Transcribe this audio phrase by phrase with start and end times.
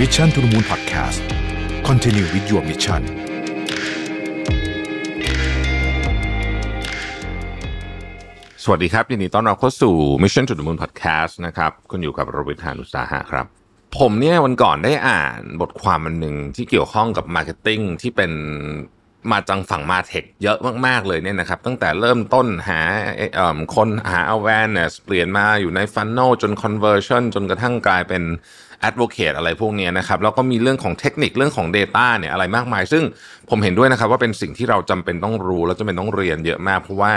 [0.00, 1.20] Mission to the Moon Podcast
[1.88, 3.02] Continue with your mission
[8.62, 13.46] สวัสดีครับ ยินดีต้อนรับเข้าสู่ Mission to the Moon Podcast นะครับ คุณอยู่กับรวิศ หาญอุตสาหะครับ
[13.98, 18.32] ผมเนี่ยวันก่อนได้อ่านบทความอันหนึ่งที่เกี่ยวข้องกับ marketing ที่เป็น
[19.32, 22.80] มาจากฝั่ง MarTech เยอะมาก ๆ เลยเนี่ยนะครับ ตั้งแต่เริ่มต้นหา
[23.74, 28.22] คนหา awareness เปลี่ยนมาอยู่ใน funnel จน conversion จนกระทั่งกลายเป็น
[28.88, 33.02] advocate อะไรพวกนี้นะครับแล้วก็มีเรื่องของเทคนิคเรื่องของ Data เนี่ยอะไรมากมาย ซึ่ง
[33.50, 37.12] ผมเห็นด้วยนะครับว่าเป็นสิ่งที่เราจำเป็นต้องรู้แล้วจำเป็นต้องเรียนเยอะมาก เพราะว่า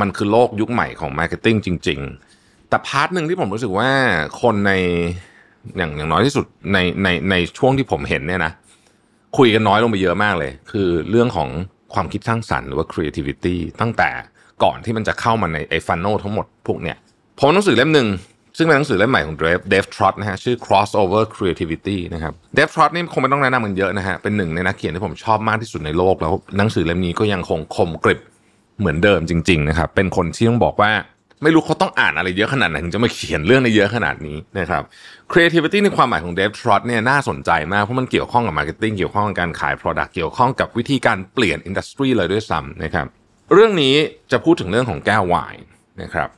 [0.00, 2.00] มันคือโลกยุคใหม่ของ marketing จริง
[2.34, 3.90] ๆ แต่ part หนึ่งที่ผมรู้สึกว่า
[4.42, 4.72] คนใน
[5.76, 8.52] อย่างอย่างน้อยที่สุดในในในช่วงที่ผมเห็นเนี่ยนะ
[9.38, 11.48] คุยกันน้อยลงไปเยอะมากเลย คือเรื่องของ
[11.94, 14.10] ความคิดสร้างสรรค์หรือว่า creativity ตั้งแต่
[14.62, 16.96] ก่อนที่มันจะเข้ามาในไอ้ funnel ทั้งหมดพวกเนี้ย
[17.38, 18.08] ผมเอาหนังสือเล่มหนึ่ง
[18.56, 28.20] ซึ่งเป็นหนังสือเล่มใหม่ของ Dave Dave Trott นะฮะชื่อ crossover creativity นะครับ Dave Trott นี่คงไม่ต้องแนะนำกันเยอะนะฮะเป็นหนึ่งในนักเขียนที่ผมชอบมากที่สุดในโลกแล้วหนังสือเล่มนี้ก็ยังคงคมกริบ
[28.78, 30.92] เหมือนเดิมจริงๆนะครับเป็นคนที่ต้องบอกว่า
[31.42, 34.82] ไม่รู้เขาต้องอ่านอะไรเยอะขนาดไหนถึงจะมาเขียนเรื่องในเยอะขนาดนี้นะครับ
[35.32, 43.06] creativity ในความหมายของ Dave Trot เนี่ยน่าสนใจมากเพราะมันเกี่ยวข้องกับ marketing เกี่ยวข้องกับการขาย product เกี่ยวข้องกับวิธีการเปลี่ยน industry เลยด้วยซ้ำนะครับ
[43.52, 43.94] เรื่องนี้
[44.32, 45.64] จะพูดถึงเรื่องของแก้วไวน์
[46.02, 46.28] นะครับ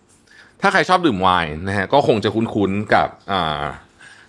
[0.65, 3.09] ถ้าใครชอบดื่มไวน์นะฮะก็คงจะคุ้นๆกับ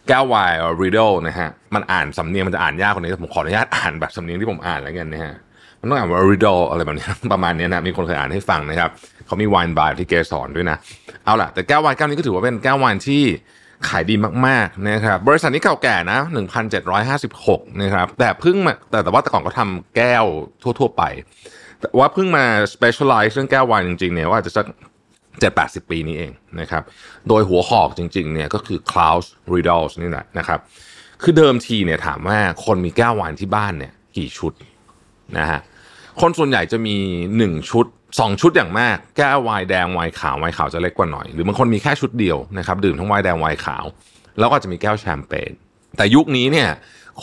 [0.07, 5.35] แก้วไวน์ riddle นะฮะมันอ่านสำเนียงมันจะอ่านยากกว่านี้แต่ผมขออนุญาตอ่านแบบสำเนียงที่ผมอ่านแล้วกันนะฮะ
[5.79, 8.89] มันต้องอ่านว่า riddle อะไรแบบนี้ประมาณนี้นะมีคนเคยอ่านให้ฟังนะครับ
[9.25, 10.77] เขามีไวน์บาร์ที่เกษรด้วยนะ
[11.25, 13.23] เอาล่ะแต่แก้วไวน์แก้วนี้ก็ถือว่าเป็นแก้วไวน์ที่
[13.87, 14.15] ขายดี
[14.47, 16.19] มากๆนะครับบริษัทนี้เก่าแก่นะ
[16.99, 20.25] 1756นะครับแต่เพิ่งมาแต่แต่ว่าแต่ก่อนก็ทำแก้ว
[20.79, 21.03] ทั่ว ๆ ไป
[21.79, 24.65] แต่ว่าเพิ่งมา specialize เรื่องแก้วไวน์จริงๆเนี่ยว่าจะสัก
[25.43, 26.83] 7-80 ปีนี้เองนะครับ
[27.27, 30.59] โดยหัวหอกจริงๆเนี่ยก็คือ Klaus Riedels นี่แหละนะครับ
[31.23, 34.53] คือเดิมทีเนี่ยถามว่าคนมีแก้วไวน์ที่บ้านเนี่ยกี่ชุด
[35.37, 35.59] นะฮะ
[36.21, 36.97] คนส่วนใหญ่จะมี
[37.37, 43.85] 1 ชุด 2 ชุดอย่างมาก แก้วไวน์แดงไวน์ขาวไวน์ขาวจะเล็กกว่าหน่อย หรือบางคนมีแค่ชุดเดียวนะครับดื่มทั้งไวน์แดงไวน์ขาว
[44.39, 45.51] แล้วก็จะมีแก้วแชมเปญ
[45.97, 46.69] แต่ยุคนี้เนี่ย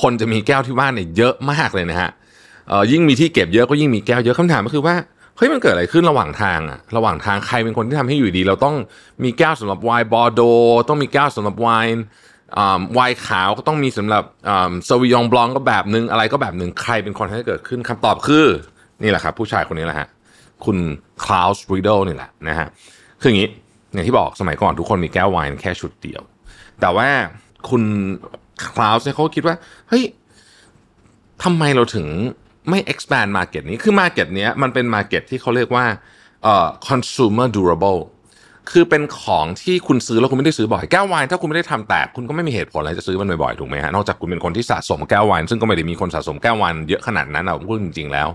[0.03, 2.10] คนจะมีแก้วที่บ้านเนี่ยเยอะมากเลยนะฮะ
[2.92, 4.94] ยิ่งมีที่เก็บเยอะก็ยิ่งมีแก้วเยอะคำถามก็คือว่า
[5.37, 8.76] เฮ้ยมันเกิดอะไรขึ้นระหว่างทางอะระหว่างทางใครเป็นคนที่ทำให้อยู่ดีๆ เราต้อง
[9.25, 10.41] มีแก้วสำหรับไวน์บอร์โด
[10.88, 12.04] ต้องมีแก้วสำหรับไวน์
[12.56, 18.47] อ่าไวน์ขาวก็ต้องมีสำหรับอ่า Sauvignon Blanc ก็แบบนึงอะไรก็แบบนึงใครเป็นคนให้เกิดขึ้นคำตอบคือ
[19.03, 20.09] นี่แหละครับผู้ชายคนนี้แหละฮะ
[20.65, 20.78] คุณ
[21.25, 22.69] Claus Riedel นี่แหละนะฮะ
[23.21, 23.48] คืออย่างนี้
[23.92, 26.22] อย่างที่บอกสมัยก่อนทุกคนมีแก้วไวน์แค่ชุดเดียว
[26.81, 27.09] แต่ว่า
[27.69, 27.82] คุณ
[28.75, 29.56] คลาวส์เนี่ยเขาคิดว่า
[29.88, 30.04] เฮ้ย
[31.42, 32.06] ทำไมเราถึง
[32.70, 35.84] ไม่ expand market นี้ คือ market เนี้ยมันเป็น market ที่เขาเรียกว่า
[36.42, 38.00] เอ่อ consumer durable
[38.70, 48.28] คือเป็นของที่คุณซื้อแล้วคุณไม่ได้ซื้อบ่อยแก้วไวน์ถ้าคุณไม่ได้ทำแตกคุณก็ไม่มีเหตุผลอะไรจะซื้อมันบ่อยๆถูกไหมฮะนอกจากคุณเป็นคนที่สะสมแก้วไวน์ซึ่งก็ไม่ได้มีคนสะสมแก้วไวน์เยอะขนาดนั้นเอาพูดจริงๆแล้ว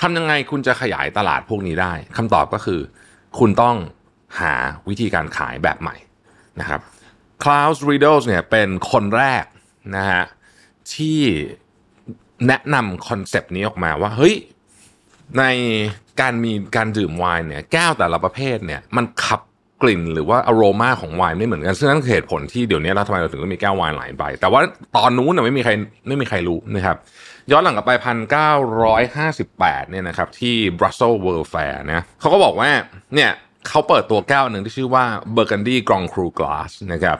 [0.00, 2.80] ทำยังไงคุณจะขยายตลาดพวกนี้ได้คำตอบก็คือ
[3.38, 3.76] คุณต้อง
[4.40, 4.54] หา
[4.88, 5.96] วิธีการขายแบบใหม่
[6.60, 6.80] นะครับ
[7.42, 9.44] Claus Riedel เนี่ยเป็นคนแรก
[9.96, 10.24] นะฮะ
[10.94, 11.20] ที่
[12.48, 14.34] แนะนำคอนเซปต์นี้ออกมาว่าเฮ้ย
[15.38, 15.44] ใน
[16.20, 19.40] การมีการดื่มไวน์เนี่ยแก้วแต่ละประเภทเนี่ยมันขับ
[19.82, 24.60] กลิ่นหรือว่าอโรมาของไวน์ไม่เหมือนกัน ซึ่งนั่นคือเหตุผลที่เดี๋ยวนี้เราทำไมเราถึงต้องมีแก้วไวน์หลายใบ แต่ว่า
[24.96, 25.72] ตอนนู้นน่ะไม่มีใคร
[26.08, 26.96] ไม่มีใครรู้นะครับ
[27.50, 32.70] ย้อนหลังกลับไปพันเก้าร้อยห้าสิบแปดเนี่ยนะครับที่ Brussels World Fair นะเขาก็บอกว่า
[33.14, 33.30] เนี่ย
[33.68, 35.04] เขาเปิดตัวแก้วหนึ่งที่ชื่อว่า
[35.36, 37.18] Burgundy Grand Cru Glass นะครับ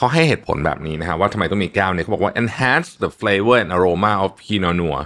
[0.00, 5.04] เขาให้เหตุผลแบบนี้นะครับว่าทำไมต้องมีแก้วเนี่ยเขาบอกว่า enhance the flavor and aroma of Pinot Noir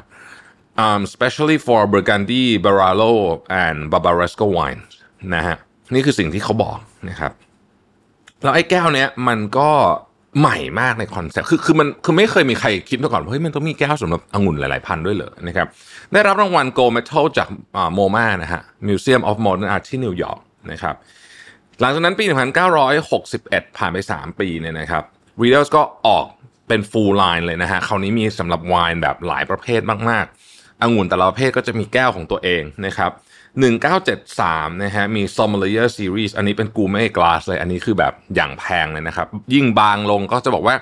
[0.84, 3.12] um, especially for Burgundy, Barolo
[3.64, 4.92] and Barbaresco wines
[5.34, 5.56] นะฮะ
[5.94, 6.78] นี่คือสิ่งที่เขาบอก
[7.10, 7.32] นะครับ
[8.42, 9.70] แล้วไอ้แก้วเนี้ยมันก็
[10.40, 15.66] ใหม่มากในคอนเซ็ปต์คือคือมันคือไม่เคยมีใครคิดมาก่อนว่าเฮ้ยมันต้องมีแก้วสำหรับองุ่นหลาย ๆ พันธุ์ด้วยเหรอนะครับ
[16.12, 17.48] ได้รับรางวัล Gold Medal จาก
[17.94, 20.40] MoMA นะฮะ Museum of Modern Art ที่นิวยอร์ก
[20.72, 20.94] นะครับ
[21.80, 22.24] หลังจากนั้นปี
[23.00, 25.04] 1961 ผ่านไป 3 ปีเนี่ยนะครับ
[25.42, 26.26] Riedel ก็ออก
[26.68, 29.80] เป็น full line เลยนะฮะ คราวนี้มีสำหรับไวน์แบบหลายประเภท
[30.10, 33.10] มากๆองุ่นแต่ละประเภทก็จะมีแก้วของตัวเองนะครับ
[33.96, 40.76] 1973 นะฮะ มี Sommelier Series อันนี้เป็น Gourmet Glass เลย อันนี้คือแบบอย่างแพงเลยนะครับ ยิ่งบางลงก็จะบอกว่า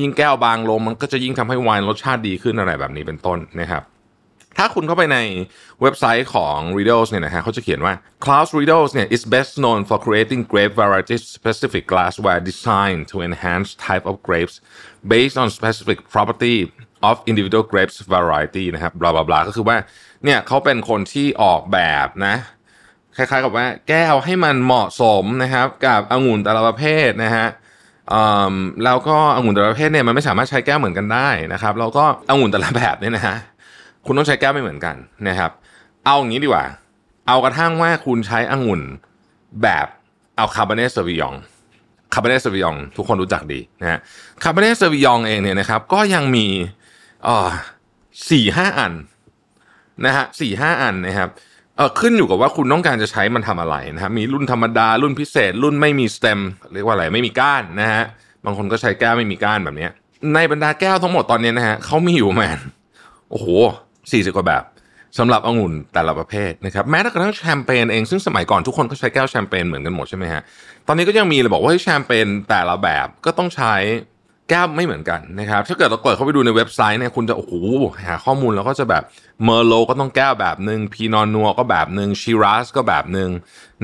[0.00, 3.82] ยิ่งแก้วบางลงมันก็จะยิ่งทำให้ไวน์รสชาติดีขึ้นอะไรแบบนี้เป็นต้นนะครับ
[4.58, 5.18] ถ้าคุณเข้าไปใน
[5.82, 13.02] เว็บไซต์ของ Riedels เนี่ยนะฮะเขาจะเขียนว่า Klaus Riedels เนี่ย is best known for creating grape variety specific glassware designed
[13.10, 14.54] to enhance type of grapes
[15.14, 16.56] based on specific property
[17.08, 19.76] of individual grapes variety นะครับบลาบลาบลาก็คือว่า
[20.24, 22.36] เนี่ยเขาเป็นคนที่ออกแบบนะ
[23.16, 27.46] คล้ายๆกับว่าแก้วให้มันเหมาะสมนะครับ กับองุ่นแต่ละประเภทนะฮะ
[28.84, 33.36] แล้วก็องุ่นแต่ละประเภทเนี่ยมันไม่สามารถใช้แก้วเหมือนกันได้นะครับแล้วก็องุ่นแต่ละแบบเนี่ยนะฮะ
[34.06, 34.96] คุณต้องใช้แก้วไม่เหมือนกัน
[35.28, 35.50] นะครับ
[36.04, 36.64] เอาอย่างนี้ดีกว่า
[37.26, 38.82] เอากระทั่งว่าคุณใช้องุ่น
[39.62, 39.86] แบบ
[40.36, 41.34] เอา Cabernet Sauvignon
[42.12, 43.98] Cabernet Sauvignon ทุกคนรู้จักดีนะฮะ
[44.42, 46.46] Cabernet Sauvignon เองเนี่ยนะครับ ก็ยังมี
[47.26, 47.50] อ่า
[48.30, 48.92] สี่ห้าอัน
[50.04, 51.30] นะฮะสี่ห้าอันนะครับ
[51.76, 56.40] เออขึ้นอยู่กับว่าคุณต้องการจะใช้มันทำอะไรนะครับมีรุ่นธรรมดารุ่นพิเศษ รุ่นไม่มีสเต็ม
[56.72, 58.04] เรียกว่าอะไรไม่มีก้านนะฮะ
[58.44, 59.88] บางคนก็ใช้แก้วไม่มีก้านแบบนี้
[60.34, 62.58] ในบรรดาแก้วทั้งหมดตอนนี้นะฮะเขามีอยู่แมน
[63.30, 63.46] โอ้โห
[64.12, 64.62] สี่สิบกว่าแบบ
[65.18, 70.42] สำหรับองุ่นแต่ละประเภทนะครับแม้กระทั่งแชมเปญเองซึ่งสมัยก่อนทุกคนก็ใช้แก้วแชมเปญเหมือนกันหมดใช่ไหมฮะ
[70.86, 73.74] ตอนนี้ก็ยังมีเลยบอกว่าแชมเปญแต่ละแบบก็ต้องใช้
[74.50, 77.52] แก้วไม่เหมือนกันนะครับถ้าเกิดเราเปิดเข้าไปดูในเว็บไซต์เนี่ยคุณจะโอ้โห
[78.06, 79.02] หาข้อมูลแล้วก็จะแบบ
[79.44, 83.30] Merlot ก็ต้องแก้วแบบหนึ่ง Pinot Noir ก็แบบหนึ่ง Shiraz ก็แบบหนึ่ง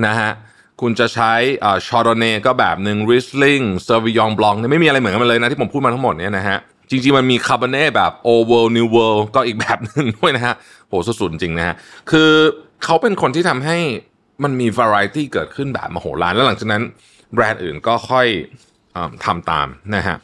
[0.04, 0.30] นะฮะ
[0.80, 1.32] คุณจะใช้
[1.86, 6.58] Chardonnay ก็แบบหนึ่ง Riesling Sauvignon Blanc เนี่ยไม่มีอะไรเหมือนกันเลยนะที่ผมพูดมาทั้งหมดเนี่ยนะฮะ
[6.90, 10.54] จริงๆ มันมี Cabernet แบบ Old World New World ก็อีกแบบหนึ่งด้วยนะฮะ
[10.88, 11.76] โหสุดๆจริงนะฮะ
[12.10, 12.30] คือ
[12.84, 13.78] เขาเป็นคนที่ทำให้
[14.42, 16.82] มันมี variety เกิดขึ้นแบบมโหฬารแล้วหลังจากนั้น
[17.34, 20.16] แบรนด์อื่นก็ค่อยทำตามนะฮะ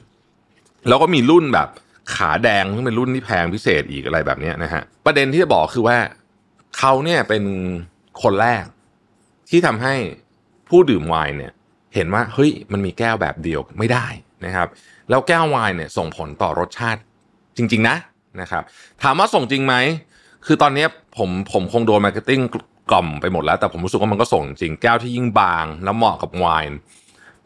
[0.88, 1.68] แล้วก็มีรุ่นแบบ
[2.14, 5.98] ขาแดงซึ่งเป็นรุ่นที่แพงพิเศษอีกอะไรแบบนี้นะฮะประเด็นที่จะบอกคือว่า
[6.78, 7.44] เขาเนี่ยเป็น
[8.22, 8.64] คนแรก
[9.50, 9.94] ที่ทำให้
[10.68, 11.52] ผู้ดื่มไวน์เนี่ย
[11.94, 14.06] เห็นว่าเฮ้ยมันมีแก้วแบบเดียวไม่ได้
[14.44, 14.68] นะครับ
[15.10, 17.00] แล้วแก้วไวน์เนี่ยส่งผลต่อรสชาติ
[17.56, 17.96] จริง ๆ นะ
[18.40, 18.62] นะครับ
[19.02, 19.74] ถามว่าส่งจริงไหม
[20.46, 20.86] คือตอนนี้
[21.16, 22.40] ผมผมคงโดน marketing
[22.90, 26.76] กล่อมไปหมดแล้ว แต่ผมรู้สึกว่ามันก็ส่งจริงแก้วที่ยิ่งบาง แล้วเหมาะกับไวน์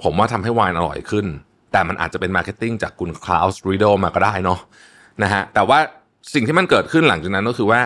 [0.02, 1.26] ผมว่าทำให้ไวน์อร่อยขึ้น
[1.72, 4.58] แต่มันอาจจะเป็น marketing จากคุณ Claus Riedel มาก็ได้เนาะ
[5.22, 5.78] นะฮะแต่ว่า
[6.34, 7.80] สิ่งที่มันเกิดขึ้นหลังจากนั้นก็คือว่า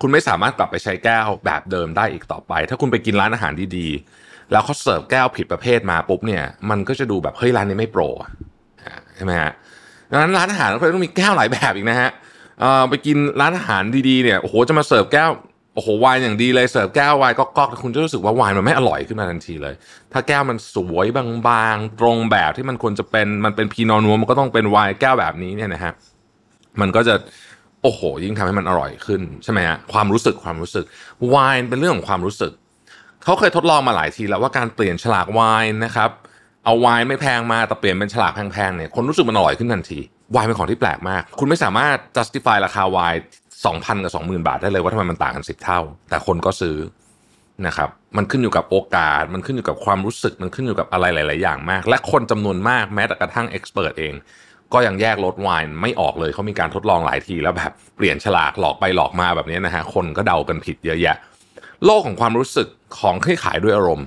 [0.00, 8.02] คุณไม่สามารถกลับไปใช้แก้วแบบเดิมได้อีกต่อไป ถ้าคุณไปกินร้านอาหารดีๆ แล้วเขาเสิร์ฟแก้วผิดประเภทมาปุ๊บเนี่ย มันก็จะดูแบบเฮ้ยร้านนี้ไม่ pro
[9.16, 9.52] ใช่ไหมฮะ
[10.10, 12.10] ดังนั้นร้านอาหารก็เลยต้องมีแก้วหลายแบบอีกนะฮะ
[12.90, 15.30] ไปกินร้านอาหารดีๆเนี่ยโอ้โหจะมาเสิร์ฟแก้ว
[15.74, 19.74] โอ้โหไวน์อย่างดีเลยเสิร์ฟแก้วไวน์ก็ก๊อกคุณจะรู้สึกว่าไวน์มันไม่อร่อยขึ้นมาทันทีเลย
[20.12, 25.92] ถ้าแก้วมันสวยบางๆ ตรงแบบที่มันควรจะเป็นมันเป็นพีนอนัวมันก็ต้องเป็นไวน์แก้วแบบนี้เนี่ยนะฮะ
[26.80, 27.14] มันก็จะ
[27.82, 30.84] โอ้โห ยิ่งทำให้มันอร่อยขึ้นใช่ไหมฮะความรู้สึกความรู้สึก
[31.28, 32.52] ไวน์เป็นเรื่องของความรู้สึก
[33.24, 36.10] เขาเคยทดลองมาหลายทีแล้วว่าการเปลี่ยนฉลากไวน์นะครับ
[36.68, 40.00] เอาไวน์ไม่แพงมาแต่เปลี่ยนเป็นฉลากแพงๆเนี่ยคนรู้สึกมันอร่อยขึ้นทันที
[40.32, 43.20] ไวน์เป็นของที่แปลกมาก คุณไม่สามารถ justify ราคาไวน์
[43.66, 45.80] สองพันกับสองหมื่นบาทได้เลยว่าทำไมมันต่างกันสิบเท่า
[46.10, 46.76] แต่คนก็ซื้อ
[47.66, 54.14] นะครับมันขึ้นอยู่กับโอกาส มันขึ้นอยู่กับความรู้สึกมันขึ้นอยู่กับอะไรหลาย ๆ อย่างมาก และคนจำนวนมากแม้แต่กระทั่งเอ็กซ์เพรสเอง
[54.72, 61.16] ก็ยังแยกรสไวน์ไม่ออกเลยเขามีการทดลองหลายทีแล้วแบบเปลี่ยนฉลากหลอกไปหลอกมาแบบนี้นะฮะคนก็เดากันผิดเยอะแยะ
[61.84, 62.68] โลกของความรู้สึก
[62.98, 64.06] ของที่ขายด้วยอารมณ์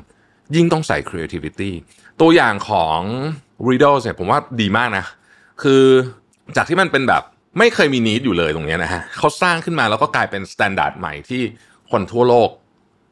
[0.55, 1.71] ยิ่งต้องใส่ creativity
[2.21, 2.99] ตัวอย่างของ
[3.67, 5.05] Riedel เนี่ยผมว่าดีมากนะ
[5.63, 5.83] คือ
[6.55, 7.23] จากที่มันเป็นแบบ
[7.59, 11.41] ไม่เคยมี need อยู่เลยตรงนี้นะฮะเขาสร้างขึ้นมาแล้วก็กลายเป็น standard ใหม่ที่
[11.91, 12.49] คนทั่วโลก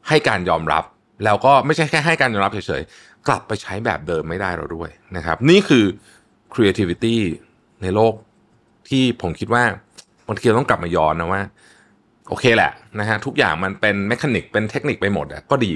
[0.08, 0.84] ให้การยอมรับ
[1.24, 5.84] แล้วก็ไม่ใช่แค่ให้การยอมรับเฉยๆ กลับไปใช้แบบเดิมไม่ได้แล้วด้วยนะครับ นี่คือ
[6.54, 7.16] creativity
[7.82, 8.14] ในโลก
[8.88, 9.64] ที่ผมคิดว่า
[10.28, 11.42] บางทีเราต้องกลับมาย้อนนะว่า
[12.28, 15.72] โอเคแหละนะฮะทุกอย่างมันเป็น mechanic เป็นเทคนิคไปหมดอะก็ดี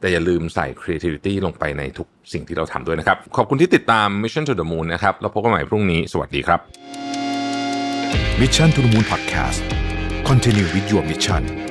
[0.00, 6.60] แต่อย่าลืมใส่ creativity ลงไปในทุกสิ่งที่เราทำด้วยนะครับ ขอบคุณที่ติดตาม Mission to the Moon นะครับ แล้วพบกันใหม่พรุ่งนี้ สวัสดีครับ
[8.40, 9.60] Mission to the Moon Podcast
[10.28, 11.67] Continue with your mission